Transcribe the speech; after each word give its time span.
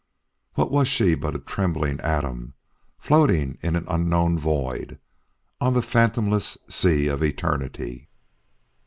What 0.55 0.71
was 0.71 0.87
she 0.87 1.13
but 1.13 1.35
a 1.35 1.37
trembling 1.39 1.99
atom 1.99 2.55
floating 2.97 3.59
in 3.61 3.75
an 3.75 3.85
unknown 3.87 4.35
void 4.35 4.97
on 5.59 5.75
the 5.75 5.83
fathomless 5.83 6.57
sea 6.67 7.05
of 7.05 7.21
eternity! 7.21 8.09